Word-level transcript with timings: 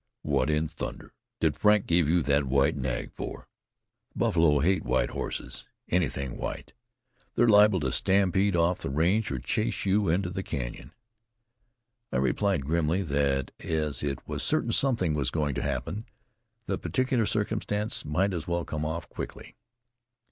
"What 0.23 0.49
in 0.49 0.67
thunder 0.67 1.13
did 1.39 1.55
Frank 1.55 1.85
give 1.85 2.09
you 2.09 2.23
that 2.23 2.45
white 2.45 2.75
nag 2.75 3.11
for? 3.13 3.47
The 4.13 4.17
buffalo 4.17 4.57
hate 4.57 4.83
white 4.83 5.11
horses 5.11 5.67
anything 5.89 6.37
white. 6.37 6.73
They're 7.35 7.47
liable 7.47 7.79
to 7.81 7.91
stampede 7.91 8.55
off 8.55 8.79
the 8.79 8.89
range, 8.89 9.29
or 9.31 9.37
chase 9.37 9.85
you 9.85 10.09
into 10.09 10.31
the 10.31 10.41
canyon." 10.41 10.91
I 12.11 12.17
replied 12.17 12.65
grimly 12.65 13.03
that, 13.03 13.51
as 13.59 14.01
it 14.01 14.27
was 14.27 14.41
certain 14.41 14.71
something 14.71 15.13
was 15.13 15.29
going 15.29 15.53
to 15.53 15.61
happen, 15.61 16.07
the 16.65 16.79
particular 16.79 17.27
circumstance 17.27 18.03
might 18.03 18.33
as 18.33 18.47
well 18.47 18.65
come 18.65 18.83
off 18.83 19.07
quickly. 19.07 19.55